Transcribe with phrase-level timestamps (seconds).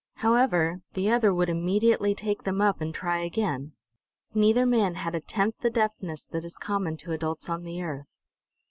[0.15, 3.73] However, the other would immediately take them up and try again.
[4.33, 8.07] Neither man had a tenth the deftness that is common to adults on the earth.